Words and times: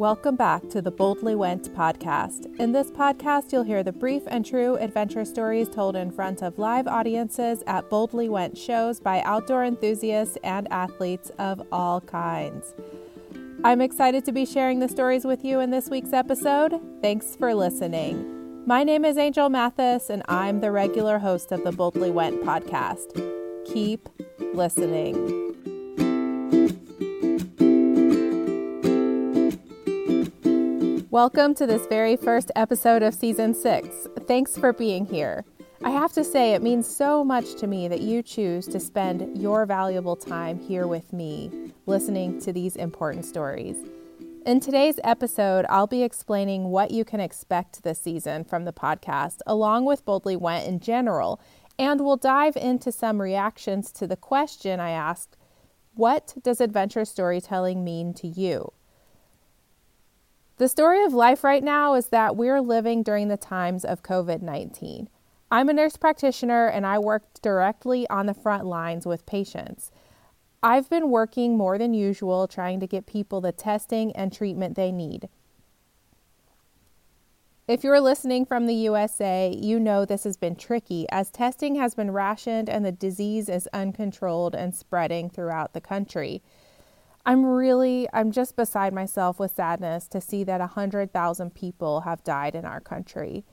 Welcome 0.00 0.36
back 0.36 0.66
to 0.70 0.80
the 0.80 0.90
Boldly 0.90 1.34
Went 1.34 1.74
podcast. 1.74 2.58
In 2.58 2.72
this 2.72 2.90
podcast, 2.90 3.52
you'll 3.52 3.64
hear 3.64 3.82
the 3.82 3.92
brief 3.92 4.22
and 4.28 4.46
true 4.46 4.76
adventure 4.76 5.26
stories 5.26 5.68
told 5.68 5.94
in 5.94 6.10
front 6.10 6.40
of 6.40 6.58
live 6.58 6.88
audiences 6.88 7.62
at 7.66 7.90
Boldly 7.90 8.30
Went 8.30 8.56
shows 8.56 8.98
by 8.98 9.20
outdoor 9.26 9.62
enthusiasts 9.62 10.38
and 10.42 10.66
athletes 10.72 11.30
of 11.38 11.60
all 11.70 12.00
kinds. 12.00 12.72
I'm 13.62 13.82
excited 13.82 14.24
to 14.24 14.32
be 14.32 14.46
sharing 14.46 14.78
the 14.78 14.88
stories 14.88 15.26
with 15.26 15.44
you 15.44 15.60
in 15.60 15.68
this 15.70 15.90
week's 15.90 16.14
episode. 16.14 16.80
Thanks 17.02 17.36
for 17.36 17.54
listening. 17.54 18.66
My 18.66 18.84
name 18.84 19.04
is 19.04 19.18
Angel 19.18 19.50
Mathis, 19.50 20.08
and 20.08 20.22
I'm 20.28 20.62
the 20.62 20.72
regular 20.72 21.18
host 21.18 21.52
of 21.52 21.62
the 21.62 21.72
Boldly 21.72 22.10
Went 22.10 22.40
podcast. 22.42 23.12
Keep 23.66 24.08
listening. 24.54 25.49
Welcome 31.22 31.54
to 31.56 31.66
this 31.66 31.86
very 31.86 32.16
first 32.16 32.50
episode 32.56 33.02
of 33.02 33.12
season 33.12 33.52
six. 33.52 34.08
Thanks 34.20 34.56
for 34.56 34.72
being 34.72 35.04
here. 35.04 35.44
I 35.84 35.90
have 35.90 36.14
to 36.14 36.24
say, 36.24 36.54
it 36.54 36.62
means 36.62 36.88
so 36.88 37.22
much 37.22 37.56
to 37.56 37.66
me 37.66 37.88
that 37.88 38.00
you 38.00 38.22
choose 38.22 38.66
to 38.68 38.80
spend 38.80 39.36
your 39.36 39.66
valuable 39.66 40.16
time 40.16 40.58
here 40.58 40.86
with 40.86 41.12
me, 41.12 41.74
listening 41.84 42.40
to 42.40 42.54
these 42.54 42.74
important 42.74 43.26
stories. 43.26 43.76
In 44.46 44.60
today's 44.60 44.98
episode, 45.04 45.66
I'll 45.68 45.86
be 45.86 46.02
explaining 46.02 46.70
what 46.70 46.90
you 46.90 47.04
can 47.04 47.20
expect 47.20 47.82
this 47.82 48.00
season 48.00 48.42
from 48.42 48.64
the 48.64 48.72
podcast, 48.72 49.40
along 49.46 49.84
with 49.84 50.06
Boldly 50.06 50.36
Went 50.36 50.66
in 50.66 50.80
general, 50.80 51.38
and 51.78 52.00
we'll 52.00 52.16
dive 52.16 52.56
into 52.56 52.90
some 52.90 53.20
reactions 53.20 53.92
to 53.92 54.06
the 54.06 54.16
question 54.16 54.80
I 54.80 54.92
asked 54.92 55.36
What 55.92 56.32
does 56.42 56.62
adventure 56.62 57.04
storytelling 57.04 57.84
mean 57.84 58.14
to 58.14 58.26
you? 58.26 58.72
The 60.60 60.68
story 60.68 61.02
of 61.04 61.14
life 61.14 61.42
right 61.42 61.64
now 61.64 61.94
is 61.94 62.08
that 62.08 62.36
we're 62.36 62.60
living 62.60 63.02
during 63.02 63.28
the 63.28 63.38
times 63.38 63.82
of 63.82 64.02
COVID 64.02 64.42
19. 64.42 65.08
I'm 65.50 65.70
a 65.70 65.72
nurse 65.72 65.96
practitioner 65.96 66.66
and 66.66 66.84
I 66.84 66.98
work 66.98 67.22
directly 67.40 68.06
on 68.10 68.26
the 68.26 68.34
front 68.34 68.66
lines 68.66 69.06
with 69.06 69.24
patients. 69.24 69.90
I've 70.62 70.90
been 70.90 71.08
working 71.08 71.56
more 71.56 71.78
than 71.78 71.94
usual 71.94 72.46
trying 72.46 72.78
to 72.80 72.86
get 72.86 73.06
people 73.06 73.40
the 73.40 73.52
testing 73.52 74.12
and 74.12 74.30
treatment 74.30 74.76
they 74.76 74.92
need. 74.92 75.30
If 77.66 77.82
you're 77.82 77.98
listening 77.98 78.44
from 78.44 78.66
the 78.66 78.74
USA, 78.74 79.50
you 79.58 79.80
know 79.80 80.04
this 80.04 80.24
has 80.24 80.36
been 80.36 80.56
tricky 80.56 81.06
as 81.10 81.30
testing 81.30 81.76
has 81.76 81.94
been 81.94 82.10
rationed 82.10 82.68
and 82.68 82.84
the 82.84 82.92
disease 82.92 83.48
is 83.48 83.66
uncontrolled 83.72 84.54
and 84.54 84.74
spreading 84.74 85.30
throughout 85.30 85.72
the 85.72 85.80
country. 85.80 86.42
I'm 87.30 87.46
really, 87.46 88.08
I'm 88.12 88.32
just 88.32 88.56
beside 88.56 88.92
myself 88.92 89.38
with 89.38 89.54
sadness 89.54 90.08
to 90.08 90.20
see 90.20 90.42
that 90.42 90.58
100,000 90.58 91.54
people 91.54 92.00
have 92.00 92.24
died 92.24 92.56
in 92.56 92.64
our 92.64 92.80
country. 92.80 93.44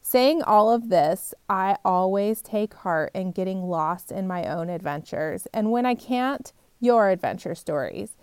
Saying 0.00 0.42
all 0.42 0.72
of 0.72 0.88
this, 0.88 1.32
I 1.48 1.76
always 1.84 2.42
take 2.42 2.74
heart 2.74 3.12
in 3.14 3.30
getting 3.30 3.62
lost 3.62 4.10
in 4.10 4.26
my 4.26 4.44
own 4.44 4.68
adventures. 4.68 5.46
And 5.54 5.70
when 5.70 5.86
I 5.86 5.94
can't, 5.94 6.52
your 6.80 7.10
adventure 7.10 7.54
stories. 7.54 8.16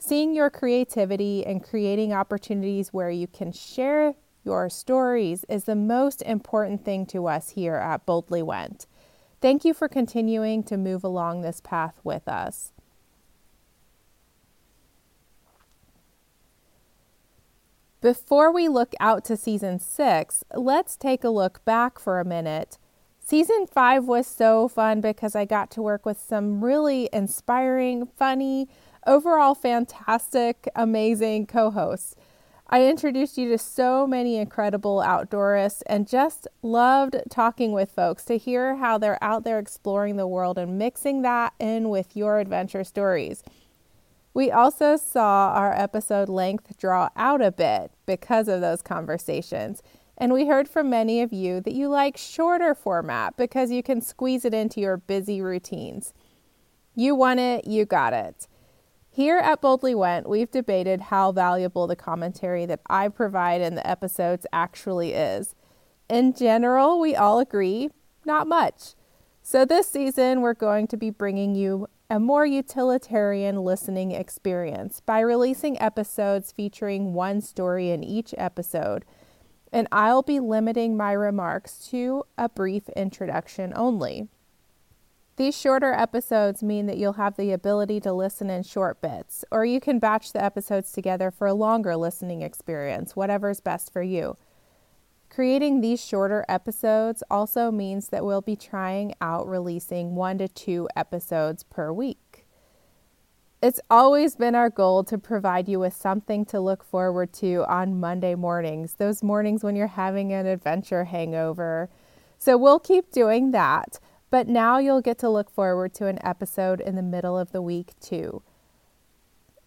Seeing 0.00 0.34
your 0.34 0.50
creativity 0.50 1.46
and 1.46 1.62
creating 1.62 2.12
opportunities 2.12 2.92
where 2.92 3.10
you 3.10 3.28
can 3.28 3.52
share 3.52 4.14
your 4.42 4.68
stories 4.68 5.44
is 5.48 5.62
the 5.62 5.76
most 5.76 6.22
important 6.22 6.84
thing 6.84 7.06
to 7.06 7.28
us 7.28 7.50
here 7.50 7.76
at 7.76 8.04
Boldly 8.04 8.42
Went. 8.42 8.88
Thank 9.40 9.64
you 9.64 9.72
for 9.72 9.86
continuing 9.86 10.64
to 10.64 10.76
move 10.76 11.04
along 11.04 11.42
this 11.42 11.60
path 11.60 12.00
with 12.02 12.26
us. 12.26 12.71
Before 18.02 18.50
we 18.52 18.66
look 18.66 18.94
out 18.98 19.24
to 19.26 19.36
season 19.36 19.78
six, 19.78 20.42
let's 20.52 20.96
take 20.96 21.22
a 21.22 21.28
look 21.28 21.64
back 21.64 22.00
for 22.00 22.18
a 22.18 22.24
minute. 22.24 22.76
Season 23.24 23.64
five 23.64 24.06
was 24.06 24.26
so 24.26 24.66
fun 24.66 25.00
because 25.00 25.36
I 25.36 25.44
got 25.44 25.70
to 25.70 25.82
work 25.82 26.04
with 26.04 26.18
some 26.18 26.64
really 26.64 27.08
inspiring, 27.12 28.06
funny, 28.06 28.68
overall 29.06 29.54
fantastic, 29.54 30.68
amazing 30.74 31.46
co 31.46 31.70
hosts. 31.70 32.16
I 32.66 32.86
introduced 32.86 33.38
you 33.38 33.48
to 33.50 33.58
so 33.58 34.04
many 34.08 34.36
incredible 34.36 34.98
outdoorists 34.98 35.82
and 35.86 36.08
just 36.08 36.48
loved 36.60 37.14
talking 37.30 37.70
with 37.70 37.92
folks 37.92 38.24
to 38.24 38.36
hear 38.36 38.74
how 38.74 38.98
they're 38.98 39.22
out 39.22 39.44
there 39.44 39.60
exploring 39.60 40.16
the 40.16 40.26
world 40.26 40.58
and 40.58 40.76
mixing 40.76 41.22
that 41.22 41.52
in 41.60 41.88
with 41.88 42.16
your 42.16 42.40
adventure 42.40 42.82
stories. 42.82 43.44
We 44.34 44.50
also 44.50 44.96
saw 44.96 45.52
our 45.54 45.72
episode 45.72 46.28
length 46.28 46.76
draw 46.78 47.10
out 47.16 47.42
a 47.42 47.52
bit 47.52 47.92
because 48.06 48.48
of 48.48 48.60
those 48.60 48.80
conversations. 48.80 49.82
And 50.16 50.32
we 50.32 50.46
heard 50.46 50.68
from 50.68 50.88
many 50.88 51.20
of 51.20 51.32
you 51.32 51.60
that 51.60 51.74
you 51.74 51.88
like 51.88 52.16
shorter 52.16 52.74
format 52.74 53.36
because 53.36 53.70
you 53.70 53.82
can 53.82 54.00
squeeze 54.00 54.44
it 54.44 54.54
into 54.54 54.80
your 54.80 54.96
busy 54.96 55.42
routines. 55.42 56.14
You 56.94 57.14
want 57.14 57.40
it, 57.40 57.66
you 57.66 57.84
got 57.84 58.12
it. 58.12 58.46
Here 59.10 59.38
at 59.38 59.60
Boldly 59.60 59.94
Went, 59.94 60.28
we've 60.28 60.50
debated 60.50 61.02
how 61.02 61.32
valuable 61.32 61.86
the 61.86 61.96
commentary 61.96 62.64
that 62.64 62.80
I 62.88 63.08
provide 63.08 63.60
in 63.60 63.74
the 63.74 63.86
episodes 63.86 64.46
actually 64.52 65.12
is. 65.12 65.54
In 66.08 66.32
general, 66.32 66.98
we 66.98 67.14
all 67.14 67.38
agree, 67.38 67.90
not 68.24 68.46
much. 68.46 68.94
So 69.42 69.66
this 69.66 69.88
season, 69.88 70.40
we're 70.40 70.54
going 70.54 70.86
to 70.86 70.96
be 70.96 71.10
bringing 71.10 71.54
you 71.54 71.88
a 72.12 72.20
more 72.20 72.44
utilitarian 72.44 73.64
listening 73.64 74.12
experience 74.12 75.00
by 75.00 75.18
releasing 75.18 75.80
episodes 75.80 76.52
featuring 76.52 77.14
one 77.14 77.40
story 77.40 77.88
in 77.88 78.04
each 78.04 78.34
episode. 78.36 79.06
And 79.72 79.88
I'll 79.90 80.20
be 80.20 80.38
limiting 80.38 80.94
my 80.94 81.12
remarks 81.12 81.88
to 81.88 82.24
a 82.36 82.50
brief 82.50 82.86
introduction 82.90 83.72
only. 83.74 84.28
These 85.36 85.58
shorter 85.58 85.94
episodes 85.94 86.62
mean 86.62 86.84
that 86.84 86.98
you'll 86.98 87.14
have 87.14 87.38
the 87.38 87.50
ability 87.50 87.98
to 88.00 88.12
listen 88.12 88.50
in 88.50 88.62
short 88.62 89.00
bits, 89.00 89.42
or 89.50 89.64
you 89.64 89.80
can 89.80 89.98
batch 89.98 90.34
the 90.34 90.44
episodes 90.44 90.92
together 90.92 91.30
for 91.30 91.46
a 91.46 91.54
longer 91.54 91.96
listening 91.96 92.42
experience, 92.42 93.16
whatever's 93.16 93.60
best 93.60 93.90
for 93.90 94.02
you. 94.02 94.36
Creating 95.32 95.80
these 95.80 96.04
shorter 96.04 96.44
episodes 96.46 97.22
also 97.30 97.70
means 97.70 98.08
that 98.08 98.22
we'll 98.22 98.42
be 98.42 98.54
trying 98.54 99.14
out 99.18 99.48
releasing 99.48 100.14
one 100.14 100.36
to 100.36 100.46
two 100.46 100.86
episodes 100.94 101.62
per 101.62 101.90
week. 101.90 102.44
It's 103.62 103.80
always 103.88 104.36
been 104.36 104.54
our 104.54 104.68
goal 104.68 105.04
to 105.04 105.16
provide 105.16 105.70
you 105.70 105.80
with 105.80 105.96
something 105.96 106.44
to 106.44 106.60
look 106.60 106.84
forward 106.84 107.32
to 107.34 107.64
on 107.66 107.98
Monday 107.98 108.34
mornings, 108.34 108.96
those 108.98 109.22
mornings 109.22 109.64
when 109.64 109.74
you're 109.74 109.86
having 109.86 110.34
an 110.34 110.44
adventure 110.44 111.04
hangover. 111.04 111.88
So 112.36 112.58
we'll 112.58 112.78
keep 112.78 113.10
doing 113.10 113.52
that, 113.52 114.00
but 114.28 114.48
now 114.48 114.76
you'll 114.76 115.00
get 115.00 115.16
to 115.20 115.30
look 115.30 115.48
forward 115.48 115.94
to 115.94 116.08
an 116.08 116.18
episode 116.22 116.78
in 116.78 116.94
the 116.94 117.02
middle 117.02 117.38
of 117.38 117.52
the 117.52 117.62
week 117.62 117.98
too. 118.02 118.42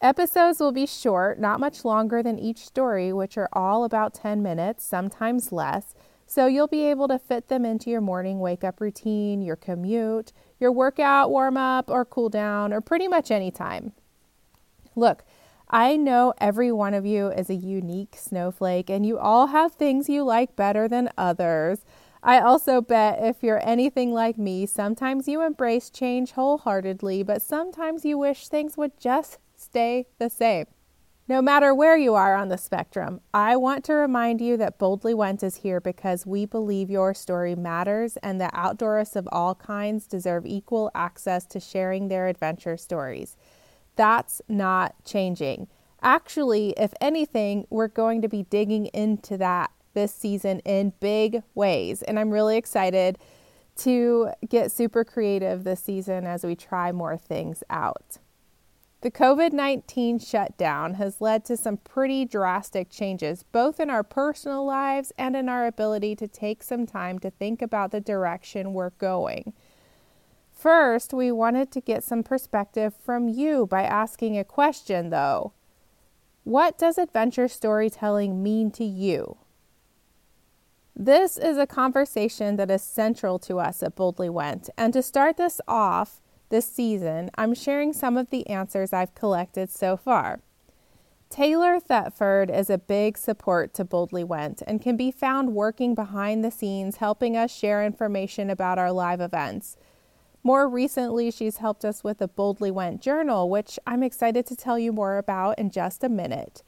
Episodes 0.05 0.59
will 0.59 0.71
be 0.71 0.85
short, 0.85 1.39
not 1.39 1.59
much 1.59 1.83
longer 1.83 2.21
than 2.21 2.38
each 2.38 2.59
story, 2.59 3.11
which 3.11 3.39
are 3.39 3.49
all 3.53 3.83
about 3.83 4.13
10 4.13 4.43
minutes, 4.43 4.85
sometimes 4.85 5.51
less. 5.51 5.95
So 6.27 6.45
you'll 6.45 6.67
be 6.67 6.83
able 6.83 7.07
to 7.07 7.17
fit 7.17 7.47
them 7.47 7.66
into 7.66 7.89
your 7.89 8.01
morning 8.01 8.39
wake 8.39 8.63
up 8.63 8.79
routine, 8.79 9.41
your 9.41 9.55
commute, 9.55 10.31
your 10.59 10.71
workout, 10.71 11.31
warm 11.31 11.57
up, 11.57 11.89
or 11.89 12.05
cool 12.05 12.29
down, 12.29 12.71
or 12.71 12.81
pretty 12.81 13.07
much 13.07 13.31
any 13.31 13.49
time. 13.49 13.93
Look, 14.95 15.23
I 15.71 15.95
know 15.95 16.35
every 16.37 16.72
one 16.72 16.93
of 16.93 17.07
you 17.07 17.29
is 17.29 17.49
a 17.49 17.55
unique 17.55 18.16
snowflake 18.16 18.91
and 18.91 19.07
you 19.07 19.17
all 19.17 19.47
have 19.47 19.73
things 19.73 20.07
you 20.07 20.23
like 20.23 20.55
better 20.55 20.87
than 20.87 21.09
others. 21.17 21.79
I 22.22 22.41
also 22.41 22.79
bet 22.79 23.17
if 23.23 23.41
you're 23.41 23.67
anything 23.67 24.13
like 24.13 24.37
me, 24.37 24.67
sometimes 24.67 25.27
you 25.27 25.41
embrace 25.41 25.89
change 25.89 26.33
wholeheartedly, 26.33 27.23
but 27.23 27.41
sometimes 27.41 28.05
you 28.05 28.19
wish 28.19 28.47
things 28.47 28.78
would 28.78 28.99
just 28.99 29.40
stay 29.75 30.07
the 30.19 30.29
same. 30.29 30.66
No 31.27 31.41
matter 31.41 31.75
where 31.75 31.97
you 31.97 32.13
are 32.13 32.33
on 32.33 32.47
the 32.47 32.57
spectrum, 32.57 33.19
I 33.33 33.57
want 33.57 33.83
to 33.85 33.93
remind 33.93 34.39
you 34.39 34.55
that 34.55 34.79
Boldly 34.79 35.13
Went 35.13 35.43
is 35.43 35.57
here 35.57 35.81
because 35.81 36.25
we 36.25 36.45
believe 36.45 36.89
your 36.89 37.13
story 37.13 37.55
matters 37.55 38.16
and 38.23 38.39
that 38.39 38.53
outdoorists 38.53 39.17
of 39.17 39.27
all 39.33 39.53
kinds 39.53 40.07
deserve 40.07 40.45
equal 40.45 40.91
access 40.95 41.45
to 41.47 41.59
sharing 41.59 42.07
their 42.07 42.29
adventure 42.29 42.77
stories. 42.77 43.35
That's 43.97 44.41
not 44.47 44.95
changing. 45.03 45.67
Actually, 46.01 46.73
if 46.77 46.93
anything, 47.01 47.67
we're 47.69 47.89
going 47.89 48.22
to 48.22 48.29
be 48.29 48.43
digging 48.43 48.85
into 48.87 49.35
that 49.39 49.72
this 49.93 50.13
season 50.13 50.59
in 50.59 50.93
big 51.01 51.43
ways. 51.53 52.01
And 52.01 52.17
I'm 52.17 52.31
really 52.31 52.55
excited 52.55 53.17
to 53.79 54.29
get 54.47 54.72
super 54.72 55.03
creative 55.03 55.66
this 55.66 55.83
season 55.83 56.25
as 56.25 56.45
we 56.45 56.55
try 56.55 56.93
more 56.93 57.17
things 57.17 57.61
out. 57.69 58.19
The 59.05 59.11
COVID 59.11 59.53
19 59.53 60.17
shutdown 60.17 60.96
has 60.96 61.22
led 61.22 61.46
to 61.46 61.57
some 61.57 61.78
pretty 61.78 62.25
drastic 62.25 62.90
changes, 62.90 63.43
both 63.43 63.79
in 63.79 63.91
our 63.91 64.02
personal 64.02 64.66
lives 64.66 65.13
and 65.16 65.35
in 65.35 65.47
our 65.47 65.67
ability 65.67 66.16
to 66.16 66.28
take 66.28 66.63
some 66.63 66.87
time 66.87 67.19
to 67.19 67.29
think 67.29 67.61
about 67.61 67.91
the 67.91 68.02
direction 68.02 68.73
we're 68.73 68.90
going. 68.90 69.53
First, 70.52 71.13
we 71.13 71.31
wanted 71.31 71.72
to 71.73 71.81
get 71.81 72.03
some 72.03 72.23
perspective 72.23 72.96
from 72.96 73.29
you 73.29 73.67
by 73.67 73.84
asking 73.84 74.40
a 74.40 74.43
question, 74.43 75.11
though 75.11 75.53
What 76.43 76.75
does 76.75 76.97
adventure 76.97 77.47
storytelling 77.47 78.41
mean 78.41 78.72
to 78.72 78.84
you? 78.84 79.37
This 80.96 81.37
is 81.37 81.59
a 81.59 81.67
conversation 81.67 82.55
that 82.55 82.72
is 82.72 82.81
central 82.81 83.37
to 83.37 83.59
us 83.59 83.84
at 83.84 83.96
Boldly 83.96 84.31
Went. 84.31 84.72
And 84.75 84.93
to 84.93 85.03
start 85.03 85.37
this 85.37 85.61
off 85.67 86.22
this 86.55 86.72
season, 86.72 87.29
I'm 87.37 87.53
sharing 87.53 87.91
some 87.91 88.16
of 88.16 88.29
the 88.29 88.47
answers 88.47 88.93
I've 88.93 89.13
collected 89.13 89.69
so 89.69 89.97
far. 89.97 90.40
Taylor 91.29 91.81
Thetford 91.81 92.49
is 92.49 92.69
a 92.69 92.78
big 92.78 93.17
support 93.17 93.73
to 93.73 93.84
Boldly 93.84 94.23
Went 94.23 94.63
and 94.66 94.81
can 94.81 94.96
be 94.96 95.11
found 95.11 95.53
working 95.53 95.93
behind 95.93 96.46
the 96.46 96.52
scenes 96.52 96.96
helping 96.96 97.35
us 97.35 97.53
share 97.53 97.85
information 97.85 98.49
about 98.49 98.79
our 98.79 98.93
live 98.93 99.19
events. 99.19 99.75
More 100.43 100.69
recently, 100.69 101.29
she's 101.29 101.57
helped 101.57 101.84
us 101.84 102.05
with 102.05 102.19
the 102.19 102.28
Boldly 102.29 102.72
Went 102.72 103.01
journal, 103.01 103.49
which 103.49 103.78
I'm 103.85 104.01
excited 104.01 104.46
to 104.46 104.55
tell 104.55 104.79
you 104.79 104.93
more 104.93 105.17
about 105.17 105.59
in 105.59 105.72
just 105.72 106.05
a 106.05 106.09
minute. 106.09 106.63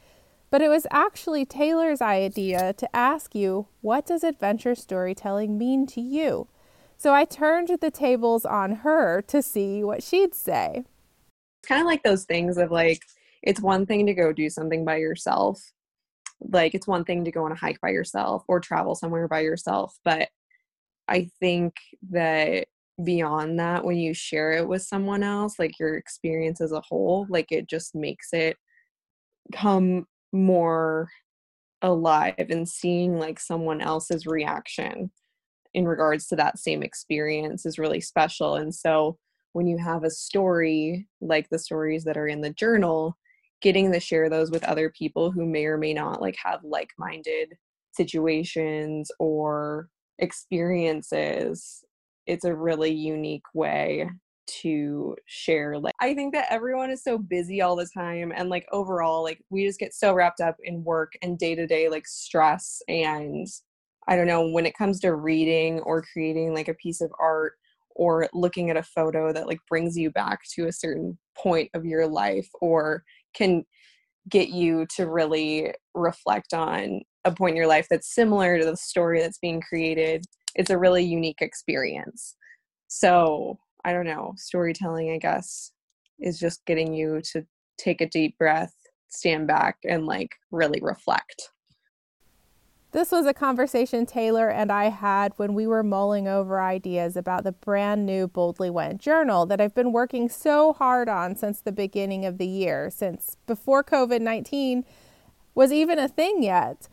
But 0.50 0.62
it 0.62 0.68
was 0.68 0.86
actually 0.92 1.46
Taylor's 1.46 2.02
idea 2.02 2.74
to 2.74 2.94
ask 2.94 3.34
you, 3.34 3.68
what 3.80 4.06
does 4.06 4.26
adventure 4.26 4.76
storytelling 4.76 5.58
mean 5.58 5.88
to 5.88 6.02
you? 6.02 6.50
So 7.00 7.14
I 7.14 7.26
turned 7.26 7.70
the 7.80 7.92
tables 7.92 8.44
on 8.44 8.78
her 8.78 9.22
to 9.28 9.44
see 9.44 9.84
what 9.84 10.02
she'd 10.02 10.34
say. 10.34 10.84
It's 11.60 11.68
kind 11.68 11.82
of 11.82 11.86
like 11.86 12.02
those 12.02 12.26
things 12.26 12.58
of 12.58 12.72
like, 12.72 13.04
it's 13.44 13.62
one 13.62 13.86
thing 13.86 14.08
to 14.08 14.16
go 14.16 14.34
do 14.34 14.50
something 14.50 14.84
by 14.84 14.98
yourself. 14.98 15.62
Like, 16.40 16.74
it's 16.74 16.88
one 16.88 17.04
thing 17.04 17.24
to 17.26 17.32
go 17.32 17.46
on 17.46 17.52
a 17.52 17.56
hike 17.56 17.80
by 17.82 17.90
yourself 17.90 18.44
or 18.48 18.60
travel 18.60 18.96
somewhere 18.96 19.28
by 19.28 19.42
yourself. 19.42 19.96
But 20.04 20.30
I 21.08 21.30
think 21.40 21.76
that 22.10 22.68
beyond 23.04 23.60
that, 23.60 23.86
when 23.86 23.98
you 23.98 24.16
share 24.16 24.54
it 24.54 24.68
with 24.68 24.82
someone 24.82 25.22
else, 25.22 25.60
like 25.60 25.80
your 25.80 25.96
experience 25.96 26.62
as 26.62 26.72
a 26.72 26.82
whole, 26.82 27.28
like 27.30 27.52
it 27.52 27.70
just 27.70 27.94
makes 27.94 28.34
it 28.34 28.58
come 29.54 30.08
more 30.32 31.10
alive 31.84 32.48
and 32.50 32.68
seeing 32.68 33.20
like 33.20 33.40
someone 33.40 33.82
else's 33.82 34.26
reaction 34.26 35.12
in 35.78 35.88
regards 35.88 36.26
to 36.26 36.36
that 36.36 36.58
same 36.58 36.82
experience 36.82 37.64
is 37.64 37.78
really 37.78 38.02
special. 38.02 38.56
And 38.56 38.74
so 38.74 39.16
when 39.54 39.68
you 39.68 39.78
have 39.78 40.04
a 40.04 40.10
story 40.10 41.08
like 41.22 41.48
the 41.50 41.60
stories 41.60 42.04
that 42.04 42.18
are 42.18 42.28
in 42.28 42.42
the 42.42 42.50
journal 42.50 43.16
getting 43.62 43.92
to 43.92 44.00
share 44.00 44.28
those 44.28 44.50
with 44.50 44.64
other 44.64 44.90
people 44.90 45.32
who 45.32 45.46
may 45.46 45.66
or 45.66 45.78
may 45.78 45.94
not 45.94 46.20
like 46.20 46.36
have 46.44 46.64
like-minded 46.64 47.54
situations 47.92 49.12
or 49.20 49.88
experiences 50.18 51.84
it's 52.26 52.46
a 52.46 52.56
really 52.56 52.92
unique 52.92 53.46
way 53.54 54.10
to 54.48 55.16
share 55.26 55.78
like 55.80 55.94
i 56.00 56.14
think 56.14 56.34
that 56.34 56.48
everyone 56.50 56.90
is 56.90 57.04
so 57.04 57.18
busy 57.18 57.62
all 57.62 57.76
the 57.76 57.90
time 57.94 58.32
and 58.36 58.50
like 58.50 58.68
overall 58.72 59.22
like 59.22 59.44
we 59.50 59.66
just 59.66 59.80
get 59.80 59.94
so 59.94 60.14
wrapped 60.14 60.42
up 60.42 60.56
in 60.64 60.84
work 60.84 61.14
and 61.22 61.38
day-to-day 61.38 61.88
like 61.88 62.08
stress 62.08 62.82
and 62.88 63.48
i 64.08 64.16
don't 64.16 64.28
know 64.28 64.48
when 64.48 64.66
it 64.66 64.78
comes 64.78 65.00
to 65.00 65.16
reading 65.16 65.80
or 65.82 66.04
creating 66.14 66.54
like 66.54 66.68
a 66.68 66.74
piece 66.76 67.02
of 67.02 67.12
art 67.20 67.54
or 67.96 68.30
looking 68.34 68.70
at 68.70 68.78
a 68.78 68.84
photo 68.84 69.34
that 69.34 69.48
like 69.48 69.60
brings 69.68 69.98
you 69.98 70.12
back 70.12 70.40
to 70.54 70.68
a 70.68 70.74
certain 70.74 71.18
point 71.36 71.70
of 71.74 71.86
your 71.86 72.08
life 72.08 72.48
or 72.62 73.04
can 73.34 73.64
get 74.30 74.50
you 74.50 74.86
to 74.96 75.08
really 75.08 75.74
reflect 75.94 76.54
on 76.54 77.02
a 77.26 77.32
point 77.32 77.52
in 77.52 77.58
your 77.58 77.68
life 77.68 77.88
that's 77.90 78.14
similar 78.14 78.60
to 78.60 78.66
the 78.66 78.78
story 78.78 79.20
that's 79.20 79.40
being 79.40 79.62
created 79.62 80.24
it's 80.56 80.70
a 80.70 80.78
really 80.78 81.04
unique 81.04 81.42
experience 81.42 82.36
so 82.88 83.60
I 83.88 83.94
don't 83.94 84.06
know, 84.06 84.34
storytelling, 84.36 85.12
I 85.12 85.18
guess, 85.18 85.72
is 86.20 86.40
just 86.40 86.66
getting 86.66 86.94
you 86.94 87.22
to 87.32 87.46
take 87.78 88.02
a 88.02 88.10
deep 88.10 88.38
breath, 88.38 88.74
stand 89.08 89.48
back, 89.48 89.78
and 89.88 90.06
like 90.06 90.32
really 90.52 90.80
reflect. 90.82 91.52
This 92.92 93.12
was 93.12 93.26
a 93.26 93.34
conversation 93.34 94.06
Taylor 94.06 94.50
and 94.50 94.72
I 94.72 94.86
had 94.86 95.34
when 95.36 95.54
we 95.54 95.68
were 95.68 95.84
mulling 95.84 96.28
over 96.28 96.62
ideas 96.62 97.18
about 97.18 97.44
the 97.44 97.52
brand 97.52 98.06
new 98.06 98.28
Boldly 98.28 98.70
Went 98.70 99.02
journal 99.02 99.46
that 99.46 99.60
I've 99.60 99.76
been 99.76 99.92
working 99.92 100.30
so 100.30 100.72
hard 100.74 101.10
on 101.10 101.36
since 101.36 101.60
the 101.60 101.74
beginning 101.74 102.26
of 102.26 102.38
the 102.38 102.48
year, 102.48 102.90
since 102.90 103.36
before 103.46 103.84
COVID 103.84 104.22
19 104.22 104.86
was 105.54 105.74
even 105.74 106.00
a 106.00 106.08
thing 106.08 106.42
yet. 106.42 106.88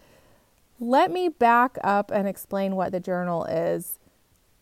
Let 0.81 1.13
me 1.13 1.29
back 1.29 1.79
up 1.85 2.11
and 2.11 2.27
explain 2.27 2.75
what 2.75 2.91
the 2.91 3.01
journal 3.01 3.45
is. 3.45 4.01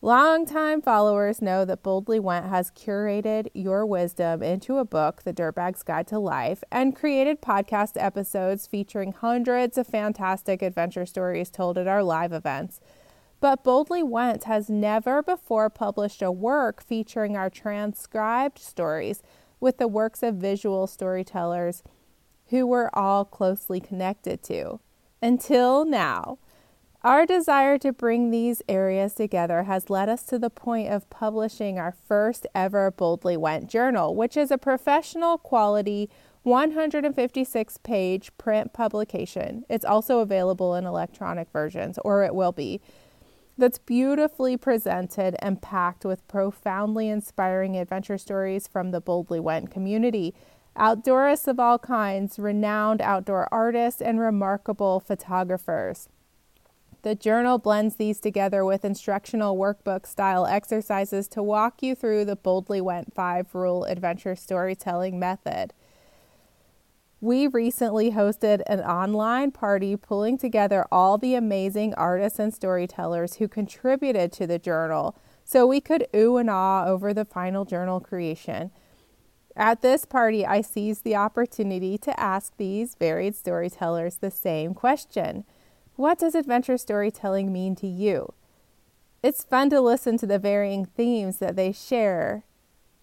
Longtime 0.03 0.81
followers 0.81 1.41
know 1.41 1.63
that 1.63 1.81
Boldly 1.81 2.19
Went 2.19 2.47
has 2.47 2.69
curated 2.71 3.47
your 3.53 3.85
wisdom 3.85 4.43
into 4.43 4.77
a 4.77 4.83
book, 4.83 5.21
The 5.23 5.31
Dirtbag's 5.31 5.81
Guide 5.81 6.07
to 6.07 6.19
Life, 6.19 6.61
and 6.69 6.93
created 6.93 7.41
podcast 7.41 7.93
episodes 7.95 8.67
featuring 8.67 9.13
hundreds 9.13 9.77
of 9.77 9.87
fantastic 9.87 10.61
adventure 10.61 11.05
stories 11.05 11.49
told 11.49 11.77
at 11.77 11.87
our 11.87 12.03
live 12.03 12.33
events. 12.33 12.81
But 13.39 13.63
Boldly 13.63 14.03
Went 14.03 14.43
has 14.43 14.69
never 14.69 15.23
before 15.23 15.69
published 15.69 16.21
a 16.21 16.33
work 16.33 16.83
featuring 16.83 17.37
our 17.37 17.49
transcribed 17.49 18.59
stories 18.59 19.23
with 19.61 19.77
the 19.77 19.87
works 19.87 20.21
of 20.21 20.35
visual 20.35 20.85
storytellers 20.85 21.81
who 22.47 22.67
we're 22.67 22.89
all 22.93 23.23
closely 23.23 23.79
connected 23.79 24.43
to. 24.43 24.81
Until 25.21 25.85
now. 25.85 26.39
Our 27.03 27.25
desire 27.25 27.77
to 27.79 27.91
bring 27.91 28.31
these 28.31 28.61
areas 28.69 29.13
together 29.13 29.63
has 29.63 29.89
led 29.89 30.07
us 30.07 30.23
to 30.27 30.39
the 30.39 30.49
point 30.49 30.89
of 30.89 31.09
publishing 31.09 31.77
our 31.77 31.91
first 31.91 32.47
ever 32.55 32.91
Boldly 32.91 33.35
Went 33.35 33.69
journal, 33.69 34.15
which 34.15 34.37
is 34.37 34.51
a 34.51 34.57
professional 34.57 35.37
quality 35.37 36.09
156 36.43 37.77
page 37.79 38.31
print 38.37 38.71
publication. 38.71 39.65
It's 39.69 39.83
also 39.83 40.19
available 40.19 40.75
in 40.75 40.85
electronic 40.85 41.49
versions, 41.51 41.99
or 42.05 42.23
it 42.23 42.33
will 42.33 42.53
be. 42.53 42.79
That's 43.57 43.79
beautifully 43.79 44.55
presented 44.55 45.35
and 45.39 45.61
packed 45.61 46.05
with 46.05 46.25
profoundly 46.29 47.09
inspiring 47.09 47.75
adventure 47.75 48.17
stories 48.17 48.65
from 48.65 48.91
the 48.91 49.01
Boldly 49.01 49.41
Went 49.41 49.71
community. 49.71 50.33
Outdoorists 50.77 51.49
of 51.49 51.59
all 51.59 51.79
kinds, 51.79 52.39
renowned 52.39 53.01
outdoor 53.01 53.53
artists, 53.53 54.01
and 54.01 54.21
remarkable 54.21 55.01
photographers. 55.01 56.07
The 57.03 57.15
journal 57.15 57.57
blends 57.57 57.95
these 57.95 58.21
together 58.21 58.63
with 58.63 58.85
instructional 58.85 59.57
workbook 59.57 60.07
style 60.07 60.45
exercises 60.45 61.27
to 61.29 61.43
walk 61.43 61.83
you 61.83 61.95
through 61.95 62.23
the 62.23 62.37
Boldly 62.37 62.79
Went 62.79 63.13
5 63.13 63.53
rule 63.53 63.83
adventure 63.83 64.37
storytelling 64.37 65.19
method. 65.19 65.73
We 67.19 67.47
recently 67.47 68.11
hosted 68.11 68.61
an 68.67 68.79
online 68.79 69.51
party 69.51 69.97
pulling 69.97 70.37
together 70.37 70.85
all 70.93 71.17
the 71.17 71.35
amazing 71.35 71.93
artists 71.95 72.39
and 72.39 72.53
storytellers 72.53 73.35
who 73.35 73.49
contributed 73.49 74.31
to 74.33 74.47
the 74.47 74.57
journal 74.57 75.17
so 75.43 75.67
we 75.67 75.81
could 75.81 76.07
ooh 76.15 76.37
and 76.37 76.49
ah 76.49 76.85
over 76.85 77.13
the 77.13 77.25
final 77.25 77.65
journal 77.65 77.99
creation. 77.99 78.71
At 79.57 79.81
this 79.81 80.05
party, 80.05 80.45
I 80.45 80.61
seized 80.61 81.03
the 81.03 81.17
opportunity 81.17 81.97
to 81.97 82.17
ask 82.17 82.55
these 82.55 82.95
varied 82.95 83.35
storytellers 83.35 84.17
the 84.17 84.31
same 84.31 84.73
question. 84.73 85.43
What 86.03 86.19
does 86.19 86.35
adventure 86.35 86.77
storytelling 86.77 87.53
mean 87.53 87.77
to 87.77 87.87
you? 87.87 88.33
It's 89.23 89.45
fun 89.45 89.69
to 89.69 89.79
listen 89.79 90.17
to 90.17 90.27
the 90.27 90.37
varying 90.37 90.83
themes 90.83 91.37
that 91.37 91.55
they 91.55 91.71
share 91.71 92.43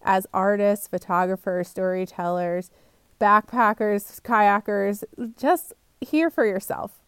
as 0.03 0.27
artists, 0.31 0.87
photographers, 0.87 1.67
storytellers, 1.67 2.69
backpackers, 3.19 4.21
kayakers. 4.21 5.03
Just 5.35 5.73
hear 5.99 6.29
for 6.29 6.45
yourself. 6.45 6.99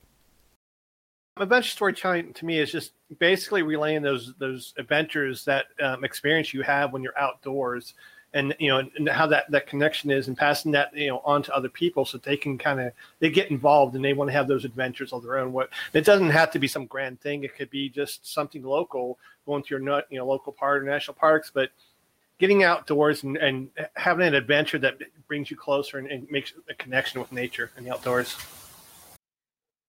Adventure 1.38 1.70
storytelling 1.70 2.34
to 2.34 2.46
me 2.48 2.58
is 2.58 2.72
just 2.72 2.94
basically 3.20 3.62
relaying 3.62 4.02
those 4.02 4.34
those 4.40 4.74
adventures, 4.80 5.46
that 5.46 5.66
um, 5.80 6.04
experience 6.04 6.56
you 6.56 6.64
have 6.64 6.92
when 6.92 7.04
you're 7.04 7.20
outdoors, 7.20 7.94
and 8.34 8.56
you 8.60 8.70
know 8.70 8.82
and 8.98 9.10
how 9.10 9.28
that 9.28 9.50
that 9.52 9.68
connection 9.68 10.10
is 10.10 10.28
and 10.28 10.38
passing 10.38 10.72
that 10.72 10.96
you 10.96 11.08
know 11.08 11.22
on 11.24 11.44
to 11.44 11.56
other 11.56 11.70
people 11.70 12.06
so 12.06 12.18
they 12.18 12.38
can 12.38 12.58
kind 12.58 12.80
of 12.80 12.92
they 13.20 13.30
get 13.30 13.52
involved 13.52 13.96
and 13.96 14.04
they 14.04 14.14
want 14.14 14.30
to 14.30 14.34
have 14.34 14.48
those 14.48 14.66
adventures 14.66 15.14
of 15.14 15.24
their 15.24 15.38
own. 15.38 15.54
What 15.54 15.70
it 15.94 16.06
doesn't 16.06 16.30
have 16.30 16.52
to 16.52 16.60
be 16.60 16.68
some 16.68 16.86
grand 16.86 17.22
thing. 17.22 17.44
It 17.44 17.56
could 17.56 17.70
be 17.70 17.90
just 17.90 18.32
something 18.32 18.64
local 18.64 19.20
going 19.46 19.64
to 19.64 19.70
your 19.78 20.04
you 20.10 20.18
know 20.18 20.26
local 20.26 20.54
park 20.54 20.82
or 20.82 20.86
national 20.86 21.16
parks 21.16 21.52
but 21.54 21.70
getting 22.40 22.64
outdoors 22.64 23.24
and, 23.24 23.38
and 23.38 23.70
having 23.96 24.28
an 24.28 24.34
adventure 24.34 24.80
that 24.80 24.98
brings 25.28 25.52
you 25.52 25.58
closer 25.58 25.98
and, 25.98 26.08
and 26.08 26.30
makes 26.30 26.54
a 26.70 26.74
connection 26.74 27.22
with 27.22 27.32
nature 27.32 27.72
and 27.78 27.86
the 27.86 27.92
outdoors. 27.92 28.36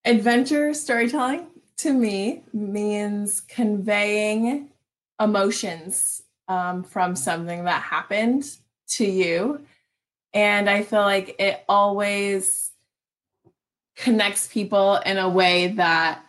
Adventure 0.05 0.75
storytelling 0.75 1.47
to 1.79 1.93
me 1.93 2.43
means 2.53 3.41
conveying 3.41 4.69
emotions 5.19 6.24
um, 6.49 6.83
from 6.83 7.17
something 7.17 7.65
that 7.65 7.83
happened 7.83 8.45
to 8.89 9.05
you. 9.05 9.61
And 10.33 10.69
I 10.69 10.83
feel 10.83 11.03
like 11.03 11.37
it 11.39 11.65
always 11.69 12.73
connects 13.97 14.49
people 14.49 14.97
in 14.97 15.19
a 15.19 15.29
way 15.29 15.69
that 15.69 16.25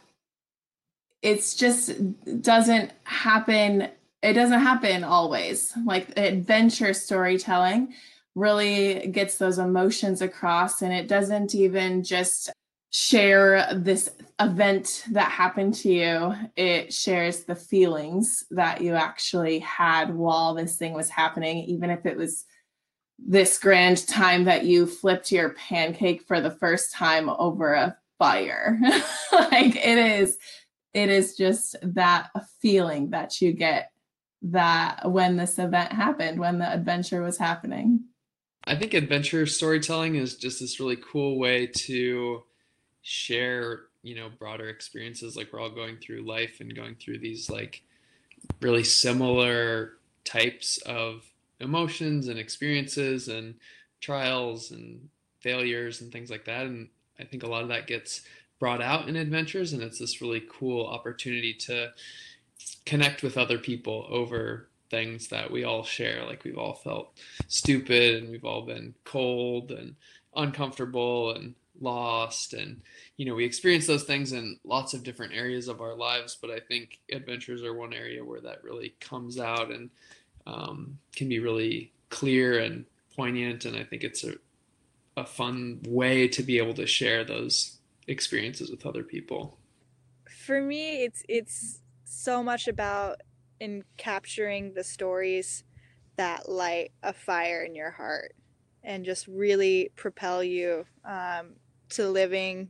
it's 1.22 1.55
just 1.55 1.93
doesn't 2.41 2.91
happen. 3.03 3.89
It 4.22 4.34
doesn't 4.34 4.60
happen 4.60 5.03
always. 5.03 5.74
Like 5.86 6.17
adventure 6.17 6.93
storytelling 6.93 7.93
really 8.36 9.07
gets 9.07 9.38
those 9.38 9.57
emotions 9.57 10.22
across 10.22 10.81
and 10.81 10.93
it 10.93 11.07
doesn't 11.07 11.55
even 11.55 12.03
just 12.03 12.51
share 12.98 13.74
this 13.74 14.10
event 14.40 15.04
that 15.12 15.30
happened 15.30 15.74
to 15.74 15.92
you. 15.92 16.34
It 16.56 16.94
shares 16.94 17.44
the 17.44 17.54
feelings 17.54 18.46
that 18.52 18.80
you 18.80 18.94
actually 18.94 19.60
had 19.60 20.16
while 20.16 20.54
this 20.54 20.78
thing 20.78 20.94
was 20.94 21.10
happening 21.10 21.58
even 21.66 21.90
if 21.90 22.06
it 22.06 22.16
was 22.16 22.46
this 23.20 23.60
grand 23.60 24.08
time 24.08 24.46
that 24.46 24.64
you 24.64 24.88
flipped 24.88 25.30
your 25.30 25.50
pancake 25.50 26.22
for 26.25 26.40
the 26.40 26.52
first 26.52 26.94
time 26.94 27.30
over 27.30 27.74
a 27.74 27.98
fire. 28.18 28.80
Like 29.34 29.75
it 29.75 29.98
is 29.98 30.38
it 30.94 31.10
is 31.10 31.36
just 31.36 31.75
that 31.82 32.30
feeling 32.62 33.10
that 33.10 33.42
you 33.42 33.52
get 33.52 33.92
that 34.44 35.12
when 35.12 35.36
this 35.36 35.60
event 35.60 35.92
happened 35.92 36.40
when 36.40 36.60
the 36.60 36.72
adventure 36.72 37.22
was 37.22 37.38
happening. 37.38 38.06
I 38.64 38.78
think 38.78 38.94
adventure 38.94 39.46
storytelling 39.46 40.16
is 40.16 40.38
just 40.38 40.62
this 40.62 40.80
really 40.80 40.96
cool 40.96 41.38
way 41.38 41.68
to 41.68 42.44
share, 43.08 43.82
you 44.02 44.16
know, 44.16 44.30
broader 44.40 44.68
experiences. 44.68 45.38
Like 45.38 45.54
we're 45.54 45.62
all 45.62 45.70
going 45.70 45.98
through 45.98 46.24
life 46.24 46.60
and 46.60 46.76
going 46.76 46.96
through 46.96 47.20
these 47.20 47.52
like 47.52 47.84
really 48.62 48.84
similar 48.84 49.94
types 50.24 50.80
of 50.88 51.24
emotions 51.60 52.28
and 52.28 52.40
experiences 52.40 53.28
and 53.28 53.54
trials 54.02 54.72
and 54.72 55.08
failures 55.40 56.02
and 56.02 56.12
things 56.12 56.32
like 56.32 56.46
that. 56.46 56.66
And 56.66 56.90
I 57.20 57.26
think 57.26 57.44
a 57.44 57.48
lot 57.48 57.62
of 57.62 57.68
that 57.68 57.86
gets 57.86 58.24
brought 58.58 58.82
out 58.82 59.08
in 59.08 59.16
adventures, 59.16 59.72
and 59.72 59.84
it's 59.84 60.00
this 60.00 60.20
really 60.20 60.44
cool 60.50 60.88
opportunity 60.88 61.54
to 61.54 61.92
connect 62.88 63.22
with 63.22 63.38
other 63.38 63.60
people 63.60 64.08
over 64.10 64.68
things 64.90 65.28
that 65.28 65.52
we 65.52 65.64
all 65.64 65.84
share. 65.84 66.26
Like 66.26 66.44
we've 66.44 66.58
all 66.58 66.74
felt 66.74 67.12
stupid 67.48 68.24
and 68.24 68.32
we've 68.32 68.46
all 68.46 68.64
been 68.64 68.96
cold 69.04 69.70
and 69.70 69.96
uncomfortable 70.36 71.36
and 71.36 71.54
lost 71.82 72.53
and 72.53 72.82
you 73.17 73.25
know 73.25 73.36
we 73.36 73.44
experience 73.44 73.86
those 73.86 74.03
things 74.03 74.32
in 74.32 74.58
lots 74.63 74.94
of 74.94 75.03
different 75.03 75.34
areas 75.34 75.67
of 75.67 75.82
our 75.82 75.96
lives 75.96 76.38
but 76.39 76.50
i 76.50 76.60
think 76.60 77.00
adventures 77.12 77.63
are 77.63 77.74
one 77.74 77.94
area 77.94 78.24
where 78.24 78.39
that 78.39 78.63
really 78.63 78.96
comes 79.00 79.39
out 79.39 79.72
and 79.72 79.89
um, 80.48 80.98
can 81.15 81.27
be 81.27 81.39
really 81.39 81.91
clear 82.10 82.60
and 82.60 82.86
poignant 83.15 83.65
and 83.65 83.75
i 83.75 83.84
think 83.84 84.03
it's 84.03 84.24
a, 84.24 84.36
a 85.17 85.25
fun 85.25 85.79
way 85.88 86.27
to 86.27 86.44
be 86.44 86.58
able 86.58 86.74
to 86.74 86.88
share 86.88 87.24
those 87.24 87.77
experiences 88.08 88.70
with 88.70 88.86
other 88.86 89.03
people. 89.03 89.58
For 90.46 90.62
me 90.62 91.03
it's 91.03 91.24
it's 91.27 91.79
so 92.03 92.44
much 92.44 92.67
about 92.67 93.22
in 93.60 93.84
capturing 93.98 94.74
the 94.74 94.84
stories 94.84 95.63
that 96.17 96.50
light 96.50 96.91
a 97.03 97.13
fire 97.13 97.63
in 97.63 97.75
your 97.75 97.91
heart 97.91 98.36
and 98.84 99.05
just 99.05 99.27
really 99.27 99.91
propel 99.96 100.44
you 100.44 100.86
um, 101.03 101.55
to 101.89 102.10
living 102.10 102.70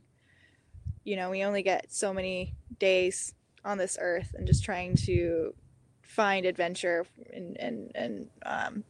you 1.04 1.16
know 1.16 1.30
we 1.30 1.44
only 1.44 1.62
get 1.62 1.92
so 1.92 2.12
many 2.12 2.54
days 2.78 3.34
on 3.64 3.78
this 3.78 3.96
earth 4.00 4.34
and 4.36 4.46
just 4.46 4.64
trying 4.64 4.96
to 4.96 5.54
find 6.02 6.46
adventure 6.46 7.06
and 7.32 7.56
and, 7.58 7.92
and 7.94 8.28
um, 8.44 8.84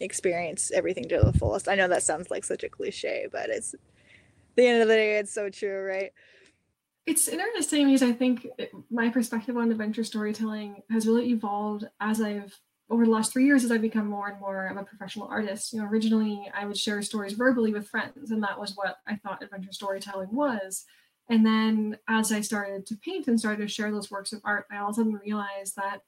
experience 0.00 0.72
everything 0.72 1.08
to 1.08 1.20
the 1.20 1.32
fullest. 1.32 1.68
I 1.68 1.76
know 1.76 1.88
that 1.88 2.02
sounds 2.02 2.30
like 2.30 2.44
such 2.44 2.64
a 2.64 2.68
cliche 2.68 3.28
but 3.30 3.50
it's 3.50 3.74
the 4.56 4.66
end 4.66 4.82
of 4.82 4.88
the 4.88 4.94
day 4.94 5.18
it's 5.18 5.32
so 5.32 5.50
true 5.50 5.82
right? 5.82 6.12
It's 7.06 7.28
interesting 7.28 7.86
because 7.86 8.02
I 8.02 8.12
think 8.12 8.46
my 8.90 9.10
perspective 9.10 9.56
on 9.56 9.70
adventure 9.70 10.04
storytelling 10.04 10.82
has 10.90 11.06
really 11.06 11.30
evolved 11.30 11.84
as 12.00 12.20
I've 12.20 12.58
over 12.94 13.04
the 13.04 13.10
last 13.10 13.32
three 13.32 13.44
years 13.44 13.64
as 13.64 13.72
I've 13.72 13.82
become 13.82 14.06
more 14.06 14.28
and 14.28 14.40
more 14.40 14.68
of 14.68 14.76
a 14.76 14.84
professional 14.84 15.26
artist. 15.26 15.72
You 15.72 15.80
know, 15.80 15.86
originally 15.86 16.50
I 16.54 16.64
would 16.64 16.78
share 16.78 17.02
stories 17.02 17.32
verbally 17.32 17.72
with 17.72 17.88
friends, 17.88 18.30
and 18.30 18.42
that 18.44 18.58
was 18.58 18.76
what 18.76 18.98
I 19.06 19.16
thought 19.16 19.42
adventure 19.42 19.72
storytelling 19.72 20.32
was. 20.32 20.84
And 21.28 21.44
then 21.44 21.98
as 22.08 22.30
I 22.30 22.40
started 22.40 22.86
to 22.86 22.96
paint 22.96 23.26
and 23.26 23.38
started 23.38 23.62
to 23.62 23.68
share 23.68 23.90
those 23.90 24.10
works 24.10 24.32
of 24.32 24.40
art, 24.44 24.66
I 24.70 24.78
all 24.78 24.90
of 24.90 24.92
a 24.92 24.94
sudden 24.94 25.14
realized 25.14 25.74
that 25.76 26.02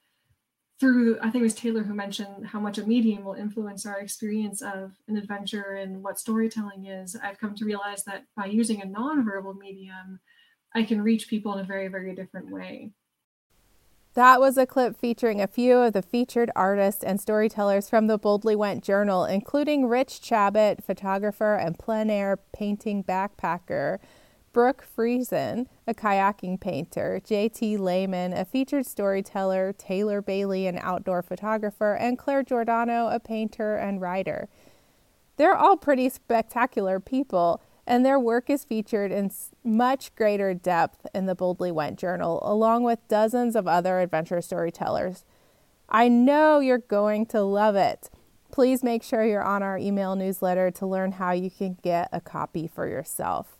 through 0.78 1.18
I 1.20 1.30
think 1.30 1.36
it 1.36 1.42
was 1.42 1.54
Taylor 1.54 1.82
who 1.82 1.94
mentioned 1.94 2.46
how 2.46 2.60
much 2.60 2.78
a 2.78 2.86
medium 2.86 3.24
will 3.24 3.34
influence 3.34 3.84
our 3.86 3.98
experience 3.98 4.62
of 4.62 4.92
an 5.08 5.16
adventure 5.16 5.72
and 5.72 6.02
what 6.04 6.20
storytelling 6.20 6.86
is. 6.86 7.16
I've 7.16 7.40
come 7.40 7.54
to 7.56 7.64
realize 7.64 8.04
that 8.04 8.24
by 8.36 8.46
using 8.46 8.82
a 8.82 8.86
nonverbal 8.86 9.58
medium, 9.58 10.20
I 10.74 10.82
can 10.82 11.02
reach 11.02 11.28
people 11.28 11.54
in 11.54 11.60
a 11.60 11.64
very, 11.64 11.88
very 11.88 12.14
different 12.14 12.50
way. 12.50 12.92
That 14.16 14.40
was 14.40 14.56
a 14.56 14.64
clip 14.64 14.96
featuring 14.96 15.42
a 15.42 15.46
few 15.46 15.76
of 15.76 15.92
the 15.92 16.00
featured 16.00 16.50
artists 16.56 17.04
and 17.04 17.20
storytellers 17.20 17.90
from 17.90 18.06
the 18.06 18.16
Boldly 18.16 18.56
Went 18.56 18.82
Journal, 18.82 19.26
including 19.26 19.88
Rich 19.88 20.22
Chabot, 20.22 20.82
photographer 20.82 21.54
and 21.54 21.78
plein 21.78 22.08
air 22.08 22.38
painting 22.54 23.04
backpacker, 23.04 23.98
Brooke 24.54 24.86
Friesen, 24.96 25.66
a 25.86 25.92
kayaking 25.92 26.58
painter, 26.58 27.20
JT 27.22 27.78
Lehman, 27.78 28.32
a 28.32 28.46
featured 28.46 28.86
storyteller, 28.86 29.74
Taylor 29.74 30.22
Bailey, 30.22 30.66
an 30.66 30.78
outdoor 30.80 31.20
photographer, 31.20 31.92
and 31.92 32.16
Claire 32.16 32.42
Giordano, 32.42 33.08
a 33.08 33.20
painter 33.20 33.76
and 33.76 34.00
writer. 34.00 34.48
They're 35.36 35.54
all 35.54 35.76
pretty 35.76 36.08
spectacular 36.08 37.00
people, 37.00 37.60
and 37.86 38.04
their 38.04 38.18
work 38.18 38.50
is 38.50 38.64
featured 38.64 39.12
in 39.12 39.30
much 39.62 40.14
greater 40.14 40.54
depth 40.54 41.06
in 41.14 41.26
the 41.26 41.34
Boldly 41.34 41.70
Went 41.70 41.98
journal, 41.98 42.40
along 42.42 42.82
with 42.82 43.06
dozens 43.08 43.54
of 43.54 43.68
other 43.68 44.00
adventure 44.00 44.40
storytellers. 44.40 45.24
I 45.88 46.08
know 46.08 46.58
you're 46.58 46.78
going 46.78 47.26
to 47.26 47.42
love 47.42 47.76
it. 47.76 48.10
Please 48.50 48.82
make 48.82 49.02
sure 49.02 49.24
you're 49.24 49.42
on 49.42 49.62
our 49.62 49.78
email 49.78 50.16
newsletter 50.16 50.70
to 50.72 50.86
learn 50.86 51.12
how 51.12 51.32
you 51.32 51.50
can 51.50 51.78
get 51.82 52.08
a 52.12 52.20
copy 52.20 52.66
for 52.66 52.88
yourself. 52.88 53.56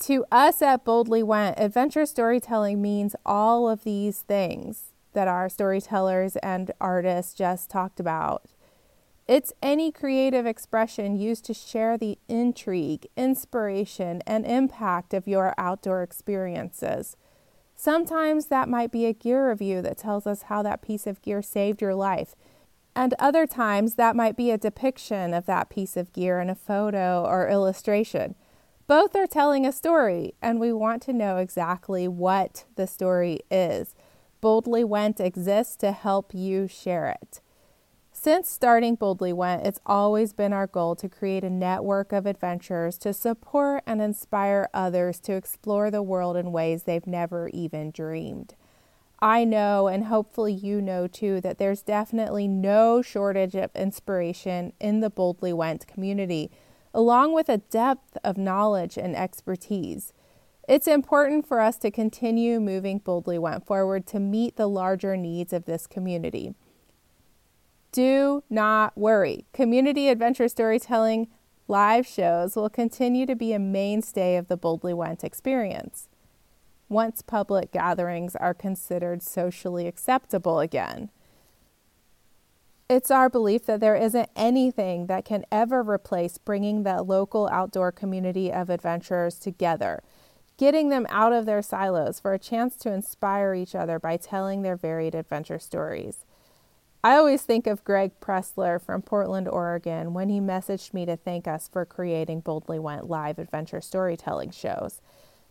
To 0.00 0.24
us 0.30 0.60
at 0.60 0.84
Boldly 0.84 1.22
Went, 1.22 1.58
adventure 1.58 2.04
storytelling 2.04 2.82
means 2.82 3.16
all 3.24 3.68
of 3.70 3.84
these 3.84 4.18
things 4.18 4.92
that 5.12 5.28
our 5.28 5.48
storytellers 5.48 6.36
and 6.36 6.72
artists 6.80 7.32
just 7.32 7.70
talked 7.70 8.00
about. 8.00 8.42
It's 9.26 9.54
any 9.62 9.90
creative 9.90 10.44
expression 10.44 11.16
used 11.16 11.46
to 11.46 11.54
share 11.54 11.96
the 11.96 12.18
intrigue, 12.28 13.06
inspiration, 13.16 14.22
and 14.26 14.44
impact 14.44 15.14
of 15.14 15.26
your 15.26 15.54
outdoor 15.56 16.02
experiences. 16.02 17.16
Sometimes 17.74 18.46
that 18.46 18.68
might 18.68 18.92
be 18.92 19.06
a 19.06 19.14
gear 19.14 19.48
review 19.48 19.80
that 19.80 19.96
tells 19.96 20.26
us 20.26 20.42
how 20.42 20.62
that 20.62 20.82
piece 20.82 21.06
of 21.06 21.22
gear 21.22 21.40
saved 21.40 21.80
your 21.80 21.94
life. 21.94 22.34
And 22.94 23.14
other 23.18 23.46
times 23.46 23.94
that 23.94 24.14
might 24.14 24.36
be 24.36 24.50
a 24.50 24.58
depiction 24.58 25.32
of 25.32 25.46
that 25.46 25.70
piece 25.70 25.96
of 25.96 26.12
gear 26.12 26.38
in 26.38 26.50
a 26.50 26.54
photo 26.54 27.24
or 27.24 27.48
illustration. 27.48 28.34
Both 28.86 29.16
are 29.16 29.26
telling 29.26 29.64
a 29.64 29.72
story, 29.72 30.34
and 30.42 30.60
we 30.60 30.70
want 30.70 31.02
to 31.04 31.14
know 31.14 31.38
exactly 31.38 32.06
what 32.06 32.66
the 32.76 32.86
story 32.86 33.40
is. 33.50 33.94
Boldly 34.42 34.84
Went 34.84 35.18
exists 35.18 35.76
to 35.76 35.92
help 35.92 36.34
you 36.34 36.68
share 36.68 37.16
it. 37.22 37.40
Since 38.24 38.48
starting 38.48 38.94
Boldly 38.94 39.34
Went, 39.34 39.66
it's 39.66 39.80
always 39.84 40.32
been 40.32 40.54
our 40.54 40.66
goal 40.66 40.96
to 40.96 41.10
create 41.10 41.44
a 41.44 41.50
network 41.50 42.10
of 42.10 42.24
adventurers 42.24 42.96
to 43.00 43.12
support 43.12 43.82
and 43.86 44.00
inspire 44.00 44.70
others 44.72 45.20
to 45.20 45.34
explore 45.34 45.90
the 45.90 46.00
world 46.00 46.34
in 46.34 46.50
ways 46.50 46.84
they've 46.84 47.06
never 47.06 47.50
even 47.52 47.90
dreamed. 47.90 48.54
I 49.20 49.44
know, 49.44 49.88
and 49.88 50.06
hopefully 50.06 50.54
you 50.54 50.80
know 50.80 51.06
too, 51.06 51.42
that 51.42 51.58
there's 51.58 51.82
definitely 51.82 52.48
no 52.48 53.02
shortage 53.02 53.54
of 53.54 53.70
inspiration 53.74 54.72
in 54.80 55.00
the 55.00 55.10
Boldly 55.10 55.52
Went 55.52 55.86
community, 55.86 56.50
along 56.94 57.34
with 57.34 57.50
a 57.50 57.58
depth 57.58 58.16
of 58.24 58.38
knowledge 58.38 58.96
and 58.96 59.14
expertise. 59.14 60.14
It's 60.66 60.88
important 60.88 61.46
for 61.46 61.60
us 61.60 61.76
to 61.76 61.90
continue 61.90 62.58
moving 62.58 63.00
Boldly 63.00 63.38
Went 63.38 63.66
forward 63.66 64.06
to 64.06 64.18
meet 64.18 64.56
the 64.56 64.66
larger 64.66 65.14
needs 65.14 65.52
of 65.52 65.66
this 65.66 65.86
community. 65.86 66.54
Do 67.94 68.42
not 68.50 68.98
worry. 68.98 69.46
Community 69.52 70.08
adventure 70.08 70.48
storytelling 70.48 71.28
live 71.68 72.04
shows 72.04 72.56
will 72.56 72.68
continue 72.68 73.24
to 73.24 73.36
be 73.36 73.52
a 73.52 73.60
mainstay 73.60 74.34
of 74.34 74.48
the 74.48 74.56
Boldly 74.56 74.92
Went 74.92 75.22
experience 75.22 76.08
once 76.88 77.22
public 77.22 77.70
gatherings 77.70 78.34
are 78.34 78.52
considered 78.52 79.22
socially 79.22 79.86
acceptable 79.86 80.58
again. 80.58 81.10
It's 82.90 83.12
our 83.12 83.30
belief 83.30 83.64
that 83.66 83.78
there 83.78 83.94
isn't 83.94 84.28
anything 84.34 85.06
that 85.06 85.24
can 85.24 85.44
ever 85.52 85.80
replace 85.80 86.36
bringing 86.36 86.82
the 86.82 87.00
local 87.00 87.48
outdoor 87.52 87.92
community 87.92 88.52
of 88.52 88.70
adventurers 88.70 89.38
together, 89.38 90.02
getting 90.56 90.88
them 90.88 91.06
out 91.10 91.32
of 91.32 91.46
their 91.46 91.62
silos 91.62 92.18
for 92.18 92.34
a 92.34 92.40
chance 92.40 92.74
to 92.78 92.92
inspire 92.92 93.54
each 93.54 93.76
other 93.76 94.00
by 94.00 94.16
telling 94.16 94.62
their 94.62 94.76
varied 94.76 95.14
adventure 95.14 95.60
stories. 95.60 96.24
I 97.04 97.16
always 97.16 97.42
think 97.42 97.66
of 97.66 97.84
Greg 97.84 98.12
Pressler 98.18 98.80
from 98.80 99.02
Portland, 99.02 99.46
Oregon, 99.46 100.14
when 100.14 100.30
he 100.30 100.40
messaged 100.40 100.94
me 100.94 101.04
to 101.04 101.18
thank 101.18 101.46
us 101.46 101.68
for 101.68 101.84
creating 101.84 102.40
Boldly 102.40 102.78
Went 102.78 103.10
live 103.10 103.38
adventure 103.38 103.82
storytelling 103.82 104.50
shows, 104.52 105.02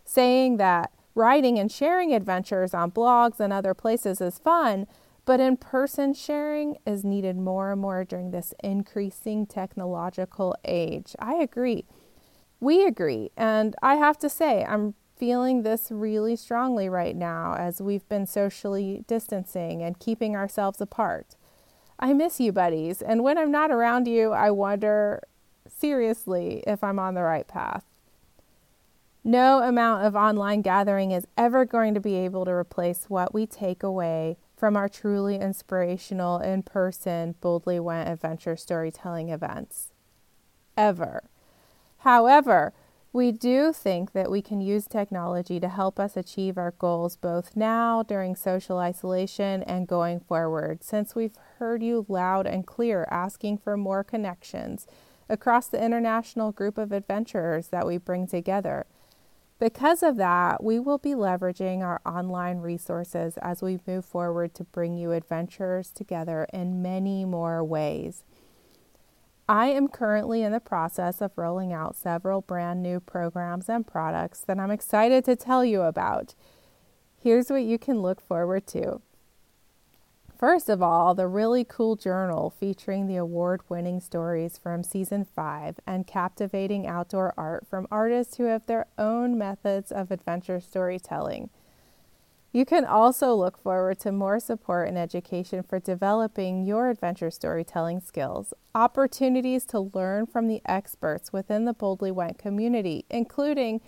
saying 0.04 0.58
that 0.58 0.92
writing 1.14 1.60
and 1.60 1.72
sharing 1.72 2.12
adventures 2.12 2.74
on 2.74 2.90
blogs 2.90 3.40
and 3.40 3.54
other 3.54 3.76
places 3.76 4.20
is 4.20 4.40
fun, 4.40 4.88
but 5.26 5.40
in 5.40 5.56
person 5.56 6.16
sharing 6.16 6.78
is 6.88 7.04
needed 7.04 7.38
more 7.38 7.74
and 7.74 7.82
more 7.82 8.04
during 8.04 8.32
this 8.32 8.56
increasing 8.64 9.46
technological 9.46 10.56
age. 10.66 11.16
I 11.20 11.36
agree. 11.36 11.86
We 12.60 12.84
agree. 12.84 13.30
And 13.38 13.76
I 13.84 13.98
have 13.98 14.18
to 14.18 14.30
say, 14.30 14.66
I'm 14.66 14.96
feeling 15.18 15.62
this 15.62 15.92
really 15.92 16.36
strongly 16.36 16.90
right 16.90 17.16
now 17.16 17.54
as 17.54 17.80
we've 17.80 18.10
been 18.10 18.26
socially 18.26 19.04
distancing 19.06 19.84
and 19.84 20.00
keeping 20.00 20.36
ourselves 20.36 20.82
apart. 20.82 21.36
I 22.00 22.14
miss 22.14 22.40
you, 22.40 22.52
buddies. 22.52 23.02
And 23.02 23.24
when 23.24 23.38
I'm 23.38 23.52
not 23.52 23.72
around 23.72 24.08
you, 24.08 24.32
I 24.32 24.52
wonder 24.52 25.22
seriously 25.68 26.64
if 26.68 26.84
I'm 26.84 27.00
on 27.00 27.14
the 27.14 27.24
right 27.24 27.48
path. 27.48 27.84
No 29.24 29.62
amount 29.62 30.06
of 30.06 30.16
online 30.16 30.62
gathering 30.62 31.12
is 31.12 31.26
ever 31.38 31.64
going 31.64 31.94
to 31.94 32.02
be 32.02 32.16
able 32.16 32.44
to 32.46 32.52
replace 32.52 33.06
what 33.08 33.34
we 33.34 33.46
take 33.46 33.82
away 33.82 34.38
from 34.58 34.76
our 34.76 34.90
truly 34.90 35.38
inspirational 35.38 36.40
in 36.40 36.64
person 36.64 37.36
Boldly 37.40 37.80
Went 37.80 38.10
adventure 38.10 38.58
storytelling 38.58 39.30
events. 39.30 39.94
Ever. 40.76 41.24
However, 42.00 42.74
we 43.14 43.32
do 43.32 43.72
think 43.72 44.14
that 44.14 44.32
we 44.32 44.42
can 44.42 44.60
use 44.60 44.88
technology 44.88 45.60
to 45.60 45.70
help 45.70 46.00
us 46.00 46.18
achieve 46.18 46.58
our 46.58 46.72
goals 46.72 47.16
both 47.16 47.56
now 47.56 48.02
during 48.02 48.36
social 48.36 48.80
isolation 48.80 49.62
and 49.64 49.88
going 49.88 50.20
forward, 50.20 50.84
since 50.84 51.14
we've 51.14 51.38
heard 51.60 51.84
you 51.84 52.08
loud 52.10 52.48
and 52.48 52.66
clear 52.66 53.08
asking 53.12 53.60
for 53.60 53.78
more 53.78 54.04
connections 54.04 54.88
across 55.30 55.68
the 55.68 55.82
international 55.82 56.52
group 56.52 56.76
of 56.76 56.92
adventurers 56.92 57.68
that 57.68 57.86
we 57.86 57.98
bring 57.98 58.26
together. 58.26 58.88
Because 59.60 60.02
of 60.02 60.18
that, 60.18 60.64
we 60.64 60.80
will 60.80 60.98
be 60.98 61.12
leveraging 61.12 61.82
our 61.82 62.02
online 62.08 62.58
resources 62.58 63.38
as 63.38 63.62
we 63.62 63.80
move 63.86 64.04
forward 64.04 64.56
to 64.56 64.64
bring 64.64 64.98
you 64.98 65.12
adventurers 65.12 65.92
together 65.92 66.48
in 66.52 66.82
many 66.82 67.26
more 67.26 67.64
ways. 67.64 68.24
I 69.48 69.68
am 69.68 69.90
currently 69.90 70.42
in 70.42 70.54
the 70.54 70.62
process 70.62 71.22
of 71.22 71.38
rolling 71.38 71.74
out 71.74 71.98
several 71.98 72.42
brand 72.42 72.82
new 72.82 73.02
programs 73.02 73.68
and 73.68 73.86
products 73.86 74.40
that 74.42 74.58
I'm 74.58 74.72
excited 74.72 75.26
to 75.26 75.36
tell 75.36 75.66
you 75.66 75.82
about. 75.82 76.34
Here's 77.22 77.50
what 77.50 77.64
you 77.64 77.78
can 77.78 78.02
look 78.02 78.22
forward 78.22 78.66
to. 78.68 79.02
First 80.38 80.70
of 80.70 80.82
all, 80.82 81.14
the 81.14 81.28
really 81.28 81.64
cool 81.64 81.96
journal 81.96 82.50
featuring 82.50 83.08
the 83.08 83.16
award 83.18 83.62
winning 83.70 84.00
stories 84.00 84.58
from 84.58 84.84
season 84.84 85.26
five 85.26 85.80
and 85.86 86.08
captivating 86.08 86.88
outdoor 86.88 87.34
art 87.38 87.66
from 87.68 87.88
artists 87.92 88.38
who 88.38 88.46
have 88.46 88.66
their 88.66 88.88
own 88.98 89.38
methods 89.38 89.92
of 89.92 90.12
adventure 90.12 90.60
storytelling. 90.60 91.50
You 92.54 92.66
can 92.66 92.86
also 92.86 93.34
look 93.34 93.58
forward 93.58 94.00
to 94.02 94.12
more 94.12 94.40
support 94.40 94.88
and 94.88 94.96
education 94.96 95.64
for 95.64 95.80
developing 95.80 96.64
your 96.64 96.92
adventure 96.92 97.32
storytelling 97.32 98.00
skills, 98.00 98.54
opportunities 98.76 99.66
to 99.66 99.80
learn 99.80 100.28
from 100.28 100.48
the 100.48 100.62
experts 100.68 101.34
within 101.34 101.66
the 101.66 101.74
Boldly 101.74 102.12
Went 102.12 102.38
community, 102.38 103.06
including 103.10 103.82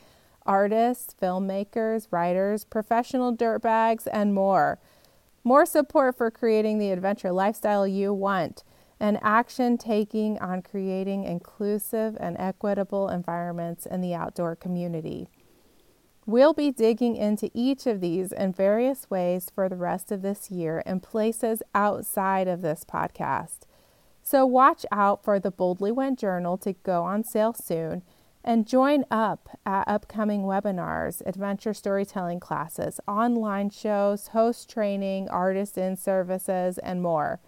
artists, 0.48 1.14
filmmakers, 1.22 2.08
writers, 2.10 2.66
professional 2.66 3.36
dirtbags, 3.36 4.08
and 4.12 4.34
more 4.34 4.80
more 5.46 5.66
support 5.66 6.18
for 6.18 6.32
creating 6.32 6.80
the 6.80 6.90
adventure 6.90 7.32
lifestyle 7.32 7.88
you 7.88 8.12
want, 8.12 8.64
and 9.00 9.20
action 9.22 9.78
taking 9.78 10.40
on 10.40 10.64
creating 10.64 11.24
inclusive 11.24 12.18
and 12.20 12.36
equitable 12.40 13.10
environments 13.10 13.86
in 13.86 14.02
the 14.02 14.16
outdoor 14.16 14.56
community. 14.56 15.30
We'll 16.28 16.54
be 16.54 16.72
digging 16.72 17.16
into 17.16 17.52
each 17.54 17.86
of 17.86 18.02
these 18.02 18.32
in 18.32 18.52
various 18.52 19.10
ways 19.12 19.52
for 19.54 19.70
the 19.70 19.76
rest 19.76 20.12
of 20.12 20.24
this 20.24 20.50
year 20.50 20.82
in 20.84 21.00
places 21.00 21.62
outside 21.76 22.48
of 22.48 22.64
this 22.64 22.84
podcast. 22.84 23.60
So 24.24 24.44
watch 24.44 24.88
out 24.92 25.24
for 25.24 25.40
the 25.40 25.52
Boldly 25.52 25.92
Went 25.92 26.18
Journal 26.18 26.58
to 26.60 26.74
go 26.74 27.04
on 27.04 27.24
sale 27.24 27.54
soon 27.54 28.02
and 28.44 28.68
join 28.68 29.06
up 29.12 29.50
at 29.68 29.88
upcoming 29.88 30.44
webinars, 30.44 31.22
adventure 31.28 31.76
storytelling 31.76 32.40
classes, 32.40 33.00
online 33.08 33.70
shows, 33.70 34.30
host 34.30 34.68
training, 34.68 35.30
artist 35.30 35.78
in 35.78 35.96
services, 35.96 36.80
and 36.80 37.04
more. 37.04 37.40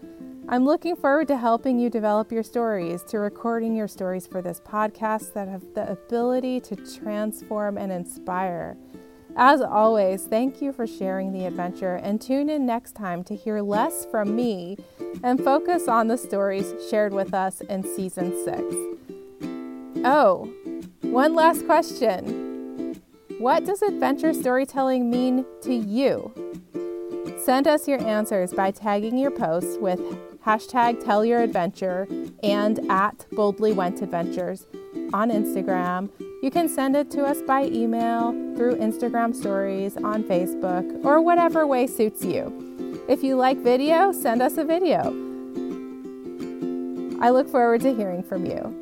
I'm 0.49 0.67
looking 0.67 0.97
forward 0.97 1.29
to 1.29 1.39
helping 1.39 1.79
you 1.79 1.89
develop 1.89 2.33
your 2.33 2.43
stories, 2.43 3.05
to 3.05 3.21
recording 3.21 3.77
your 3.77 3.89
stories 3.89 4.27
for 4.27 4.43
this 4.43 4.61
podcast 4.61 5.33
that 5.35 5.49
have 5.49 5.63
the 5.75 5.93
ability 5.93 6.61
to 6.61 6.77
transform 6.77 7.79
and 7.79 7.91
inspire. 7.93 8.77
As 9.37 9.63
always, 9.63 10.25
thank 10.25 10.61
you 10.61 10.73
for 10.73 10.87
sharing 10.87 11.33
the 11.33 11.47
adventure 11.47 11.97
and 11.97 12.21
tune 12.21 12.51
in 12.51 12.67
next 12.67 12.93
time 12.93 13.25
to 13.25 13.35
hear 13.35 13.63
less 13.63 14.05
from 14.05 14.37
me 14.37 14.77
and 15.25 15.43
focus 15.43 15.89
on 15.89 16.09
the 16.09 16.19
stories 16.19 16.75
shared 16.91 17.15
with 17.15 17.33
us 17.33 17.63
in 17.63 17.83
season 17.83 18.33
six. 18.45 18.63
Oh, 20.05 20.53
one 21.01 21.35
last 21.35 21.65
question. 21.65 23.01
What 23.39 23.65
does 23.65 23.81
adventure 23.83 24.35
storytelling 24.35 25.11
mean 25.11 25.47
to 25.63 25.75
you? 25.75 26.33
Send 27.43 27.67
us 27.67 27.89
your 27.89 28.01
answers 28.07 28.53
by 28.53 28.71
tagging 28.71 29.17
your 29.17 29.31
posts 29.31 29.79
with 29.81 30.01
hashtag 30.45 31.03
tell 31.05 31.25
your 31.25 31.41
adventure 31.41 32.07
and 32.43 32.79
at 32.91 33.27
boldly 33.33 33.73
went 33.73 34.03
adventures 34.03 34.67
on 35.13 35.31
Instagram. 35.31 36.11
You 36.43 36.51
can 36.51 36.69
send 36.69 36.97
it 36.97 37.09
to 37.13 37.23
us 37.23 37.41
by 37.41 37.67
email, 37.67 38.33
through 38.57 38.75
Instagram 38.75 39.33
stories, 39.33 39.97
on 39.97 40.25
Facebook, 40.25 41.05
or 41.05 41.21
whatever 41.21 41.69
way 41.69 41.87
suits 41.87 42.25
you. 42.25 43.05
If 43.09 43.23
you 43.23 43.37
like 43.37 43.59
video, 43.59 44.11
send 44.11 44.43
us 44.43 44.59
a 44.59 44.65
video. 44.65 45.03
I 47.21 47.31
look 47.31 47.49
forward 47.49 47.83
to 47.83 47.95
hearing 47.95 48.25
from 48.25 48.45
you. 48.45 48.75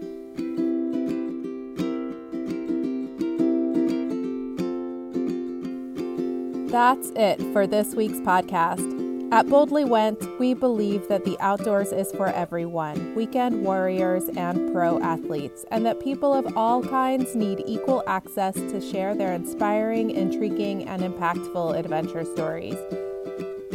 That's 6.71 7.11
it 7.11 7.43
for 7.53 7.67
this 7.67 7.95
week's 7.95 8.21
podcast. 8.21 9.00
At 9.33 9.49
Boldly 9.49 9.85
Went, 9.85 10.41
we 10.41 10.55
believe 10.55 11.07
that 11.07 11.25
the 11.25 11.39
outdoors 11.39 11.93
is 11.93 12.11
for 12.11 12.27
everyone 12.27 13.15
weekend 13.15 13.63
warriors 13.63 14.25
and 14.37 14.73
pro 14.73 15.01
athletes, 15.01 15.65
and 15.71 15.87
that 15.87 16.01
people 16.01 16.35
of 16.35 16.57
all 16.57 16.83
kinds 16.83 17.37
need 17.37 17.63
equal 17.65 18.03
access 18.09 18.55
to 18.55 18.81
share 18.81 19.15
their 19.15 19.33
inspiring, 19.33 20.11
intriguing, 20.11 20.89
and 20.89 21.03
impactful 21.03 21.79
adventure 21.79 22.25
stories. 22.25 22.75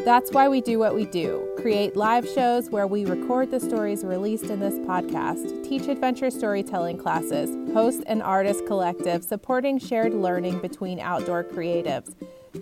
That's 0.04 0.30
why 0.34 0.50
we 0.50 0.60
do 0.60 0.78
what 0.78 0.94
we 0.94 1.06
do 1.06 1.50
create 1.58 1.96
live 1.96 2.28
shows 2.28 2.70
where 2.70 2.86
we 2.86 3.06
record 3.06 3.50
the 3.50 3.60
stories 3.60 4.04
released 4.04 4.46
in 4.46 4.60
this 4.60 4.76
podcast, 4.86 5.64
teach 5.64 5.88
adventure 5.88 6.30
storytelling 6.30 6.98
classes, 6.98 7.50
host 7.74 8.04
an 8.08 8.22
artist 8.22 8.68
collective 8.68 9.24
supporting 9.24 9.80
shared 9.80 10.14
learning 10.14 10.60
between 10.60 11.00
outdoor 11.00 11.46
creatives 11.46 12.14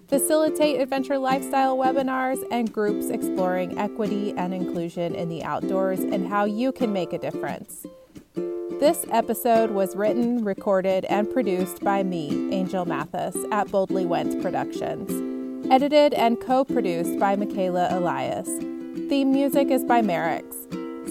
facilitate 0.07 0.79
adventure 0.79 1.17
lifestyle 1.17 1.77
webinars 1.77 2.43
and 2.51 2.71
groups 2.71 3.09
exploring 3.09 3.77
equity 3.77 4.33
and 4.37 4.53
inclusion 4.53 5.15
in 5.15 5.29
the 5.29 5.43
outdoors 5.43 5.99
and 5.99 6.27
how 6.27 6.45
you 6.45 6.71
can 6.71 6.93
make 6.93 7.13
a 7.13 7.17
difference. 7.17 7.85
This 8.79 9.05
episode 9.11 9.71
was 9.71 9.95
written, 9.95 10.43
recorded, 10.43 11.05
and 11.05 11.31
produced 11.31 11.81
by 11.81 12.03
me, 12.03 12.53
Angel 12.53 12.85
Mathis, 12.85 13.37
at 13.51 13.71
Boldly 13.71 14.05
Went 14.05 14.41
Productions. 14.41 15.09
Edited 15.71 16.13
and 16.13 16.41
co 16.41 16.65
produced 16.65 17.17
by 17.17 17.35
Michaela 17.35 17.87
Elias. 17.91 18.47
Theme 19.07 19.31
music 19.31 19.69
is 19.69 19.85
by 19.85 20.01
Merrick's. 20.01 20.57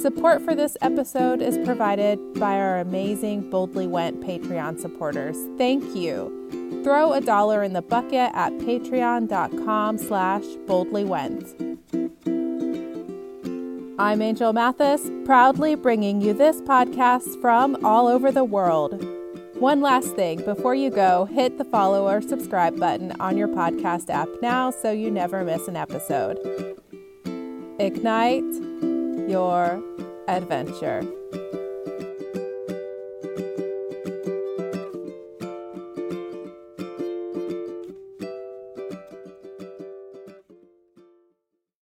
Support 0.01 0.43
for 0.43 0.55
this 0.55 0.77
episode 0.83 1.41
is 1.41 1.57
provided 1.65 2.19
by 2.35 2.55
our 2.55 2.81
amazing 2.81 3.49
Boldly 3.49 3.87
Went 3.87 4.21
Patreon 4.21 4.81
supporters. 4.81 5.37
Thank 5.57 5.95
you. 5.95 6.62
Throw 6.83 7.13
a 7.13 7.21
dollar 7.21 7.63
in 7.63 7.73
the 7.73 7.83
bucket 7.83 8.31
at 8.35 8.53
patreon.com 8.55 9.99
slash 9.99 10.45
boldlywent. 10.67 11.79
I'm 13.99 14.21
Angel 14.21 14.53
Mathis, 14.53 15.11
proudly 15.25 15.77
bringing 15.77 16.21
you 16.21 16.33
this 16.33 16.61
podcast 16.63 17.41
from 17.41 17.85
all 17.85 18.09
over 18.09 18.33
the 18.33 18.43
world. 18.43 19.01
One 19.61 19.81
last 19.81 20.17
thing 20.17 20.45
before 20.45 20.75
you 20.75 20.91
go, 20.91 21.27
hit 21.27 21.57
the 21.57 21.65
follow 21.65 22.09
or 22.09 22.21
subscribe 22.21 22.81
button 22.81 23.13
on 23.21 23.37
your 23.37 23.47
podcast 23.47 24.11
app 24.11 24.29
now 24.43 24.73
so 24.73 24.91
you 24.91 25.09
never 25.09 25.45
miss 25.45 25.69
an 25.69 25.77
episode. 25.77 26.37
Ignite 27.79 28.43
your 29.29 29.81
adventure. 30.27 31.03